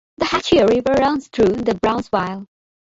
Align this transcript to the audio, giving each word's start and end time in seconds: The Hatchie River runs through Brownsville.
The 0.17 0.25
Hatchie 0.25 0.63
River 0.63 0.93
runs 0.99 1.27
through 1.27 1.57
Brownsville. 1.79 2.47